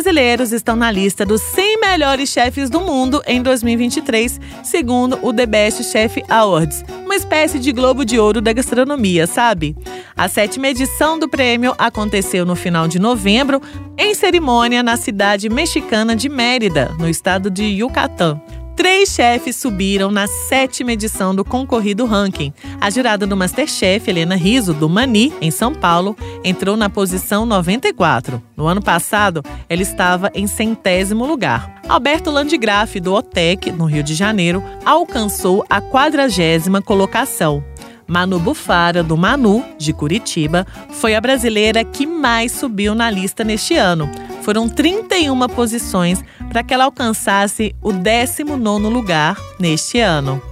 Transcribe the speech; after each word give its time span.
Brasileiros 0.00 0.50
estão 0.50 0.74
na 0.74 0.90
lista 0.90 1.26
dos 1.26 1.42
100 1.42 1.78
melhores 1.78 2.30
chefes 2.30 2.70
do 2.70 2.80
mundo 2.80 3.22
em 3.26 3.42
2023, 3.42 4.40
segundo 4.64 5.18
o 5.20 5.30
The 5.30 5.44
Best 5.44 5.84
Chef 5.84 6.22
Awards, 6.26 6.82
uma 7.04 7.14
espécie 7.14 7.58
de 7.58 7.70
globo 7.70 8.02
de 8.02 8.18
ouro 8.18 8.40
da 8.40 8.50
gastronomia, 8.54 9.26
sabe? 9.26 9.76
A 10.16 10.26
sétima 10.26 10.68
edição 10.68 11.18
do 11.18 11.28
prêmio 11.28 11.74
aconteceu 11.76 12.46
no 12.46 12.56
final 12.56 12.88
de 12.88 12.98
novembro, 12.98 13.60
em 13.98 14.14
cerimônia 14.14 14.82
na 14.82 14.96
cidade 14.96 15.50
mexicana 15.50 16.16
de 16.16 16.30
Mérida, 16.30 16.94
no 16.98 17.06
estado 17.06 17.50
de 17.50 17.64
Yucatán. 17.64 18.40
Três 18.80 19.10
chefes 19.10 19.56
subiram 19.56 20.10
na 20.10 20.26
sétima 20.26 20.92
edição 20.92 21.34
do 21.34 21.44
concorrido 21.44 22.06
ranking. 22.06 22.50
A 22.80 22.88
jurada 22.88 23.26
do 23.26 23.36
Masterchef, 23.36 24.08
Helena 24.08 24.36
Riso, 24.36 24.72
do 24.72 24.88
Mani, 24.88 25.34
em 25.38 25.50
São 25.50 25.74
Paulo, 25.74 26.16
entrou 26.42 26.78
na 26.78 26.88
posição 26.88 27.44
94. 27.44 28.42
No 28.56 28.66
ano 28.66 28.80
passado, 28.80 29.42
ela 29.68 29.82
estava 29.82 30.32
em 30.34 30.46
centésimo 30.46 31.26
lugar. 31.26 31.82
Alberto 31.90 32.30
Landgraf, 32.30 32.98
do 32.98 33.12
OTEC, 33.12 33.70
no 33.70 33.84
Rio 33.84 34.02
de 34.02 34.14
Janeiro, 34.14 34.64
alcançou 34.82 35.62
a 35.68 35.82
quadragésima 35.82 36.80
colocação. 36.80 37.62
Manu 38.06 38.38
Bufara, 38.38 39.02
do 39.02 39.14
Manu, 39.14 39.62
de 39.76 39.92
Curitiba, 39.92 40.66
foi 40.88 41.14
a 41.14 41.20
brasileira 41.20 41.84
que 41.84 42.06
mais 42.06 42.50
subiu 42.50 42.94
na 42.94 43.10
lista 43.10 43.44
neste 43.44 43.76
ano. 43.76 44.10
Foram 44.42 44.68
31 44.68 45.48
posições 45.48 46.22
para 46.48 46.62
que 46.62 46.74
ela 46.74 46.84
alcançasse 46.84 47.74
o 47.82 47.92
19 47.92 48.88
lugar 48.88 49.36
neste 49.58 50.00
ano. 50.00 50.42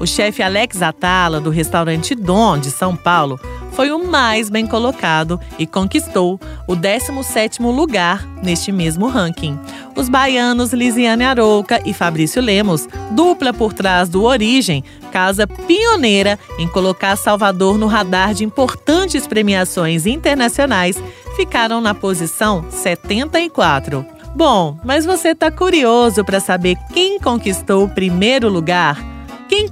O 0.00 0.06
chefe 0.06 0.42
Alex 0.42 0.82
Atala, 0.82 1.40
do 1.40 1.50
restaurante 1.50 2.14
Dom, 2.14 2.58
de 2.58 2.70
São 2.70 2.96
Paulo, 2.96 3.38
foi 3.72 3.90
o 3.90 4.04
mais 4.04 4.50
bem 4.50 4.66
colocado 4.66 5.40
e 5.58 5.66
conquistou 5.66 6.40
o 6.66 6.74
17º 6.74 7.74
lugar 7.74 8.26
neste 8.42 8.72
mesmo 8.72 9.08
ranking. 9.08 9.58
Os 9.96 10.08
baianos 10.08 10.72
Lisiane 10.72 11.24
Arouca 11.24 11.80
e 11.84 11.92
Fabrício 11.92 12.40
Lemos, 12.40 12.88
dupla 13.10 13.52
por 13.52 13.72
trás 13.72 14.08
do 14.08 14.22
Origem, 14.22 14.82
casa 15.10 15.46
pioneira 15.46 16.38
em 16.58 16.66
colocar 16.68 17.16
Salvador 17.16 17.78
no 17.78 17.86
radar 17.86 18.34
de 18.34 18.44
importantes 18.44 19.26
premiações 19.26 20.06
internacionais, 20.06 21.02
ficaram 21.36 21.80
na 21.80 21.94
posição 21.94 22.64
74. 22.70 24.04
Bom, 24.34 24.78
mas 24.82 25.04
você 25.04 25.28
está 25.28 25.50
curioso 25.50 26.24
para 26.24 26.40
saber 26.40 26.76
quem 26.94 27.20
conquistou 27.20 27.84
o 27.84 27.88
primeiro 27.88 28.48
lugar? 28.48 29.11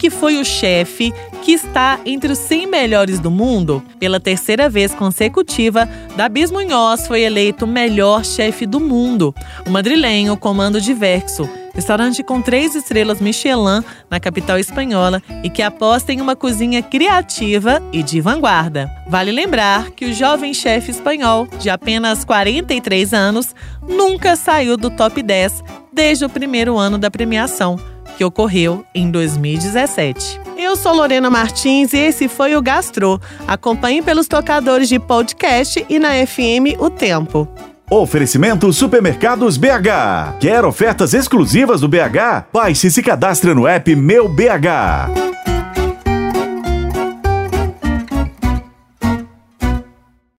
Que 0.00 0.08
foi 0.08 0.38
o 0.38 0.44
chefe 0.46 1.12
que 1.42 1.52
está 1.52 2.00
entre 2.06 2.32
os 2.32 2.38
100 2.38 2.66
melhores 2.68 3.20
do 3.20 3.30
mundo? 3.30 3.84
Pela 3.98 4.18
terceira 4.18 4.66
vez 4.66 4.94
consecutiva, 4.94 5.86
Dabis 6.16 6.50
Munhoz 6.50 7.06
foi 7.06 7.20
eleito 7.20 7.66
melhor 7.66 8.24
chefe 8.24 8.64
do 8.64 8.80
mundo. 8.80 9.34
O 9.66 9.70
madrilenho 9.70 10.38
comando 10.38 10.80
diverso, 10.80 11.46
restaurante 11.74 12.22
com 12.22 12.40
três 12.40 12.74
estrelas 12.74 13.20
Michelin 13.20 13.84
na 14.08 14.18
capital 14.18 14.58
espanhola 14.58 15.22
e 15.44 15.50
que 15.50 15.60
aposta 15.60 16.14
em 16.14 16.20
uma 16.22 16.34
cozinha 16.34 16.82
criativa 16.82 17.82
e 17.92 18.02
de 18.02 18.22
vanguarda. 18.22 18.90
Vale 19.06 19.30
lembrar 19.30 19.90
que 19.90 20.06
o 20.06 20.14
jovem 20.14 20.54
chefe 20.54 20.92
espanhol, 20.92 21.46
de 21.58 21.68
apenas 21.68 22.24
43 22.24 23.12
anos, 23.12 23.54
nunca 23.86 24.34
saiu 24.34 24.78
do 24.78 24.88
top 24.88 25.22
10 25.22 25.62
desde 25.92 26.24
o 26.24 26.30
primeiro 26.30 26.78
ano 26.78 26.96
da 26.96 27.10
premiação 27.10 27.78
que 28.20 28.24
ocorreu 28.24 28.84
em 28.94 29.10
2017. 29.10 30.42
Eu 30.58 30.76
sou 30.76 30.92
Lorena 30.92 31.30
Martins 31.30 31.94
e 31.94 31.96
esse 31.96 32.28
foi 32.28 32.54
o 32.54 32.60
Gastro. 32.60 33.18
Acompanhe 33.48 34.02
pelos 34.02 34.28
tocadores 34.28 34.90
de 34.90 34.98
podcast 34.98 35.86
e 35.88 35.98
na 35.98 36.10
FM 36.26 36.78
O 36.78 36.90
Tempo. 36.90 37.48
Oferecimento 37.90 38.70
Supermercados 38.74 39.56
BH. 39.56 40.36
Quer 40.38 40.66
ofertas 40.66 41.14
exclusivas 41.14 41.80
do 41.80 41.88
BH? 41.88 42.44
Baixe 42.52 42.88
e 42.88 42.90
se 42.90 43.02
cadastre 43.02 43.54
no 43.54 43.66
app 43.66 43.96
Meu 43.96 44.28
BH. 44.28 45.29